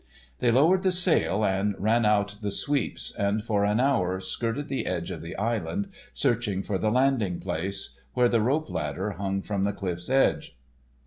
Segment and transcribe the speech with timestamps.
[0.39, 4.87] They lowered the sail and ran out the sweeps, and for an hour skirted the
[4.87, 9.63] edge of the island searching for the landing place, where the rope ladder hung from
[9.63, 10.57] the cliff's edge.